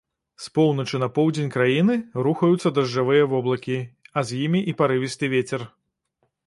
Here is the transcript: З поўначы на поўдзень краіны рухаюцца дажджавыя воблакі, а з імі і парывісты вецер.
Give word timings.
З 0.43 0.51
поўначы 0.57 0.99
на 1.03 1.09
поўдзень 1.17 1.51
краіны 1.55 1.97
рухаюцца 2.29 2.73
дажджавыя 2.79 3.29
воблакі, 3.35 3.79
а 4.19 4.27
з 4.31 4.43
імі 4.47 4.67
і 4.73 4.77
парывісты 4.83 5.33
вецер. 5.37 5.61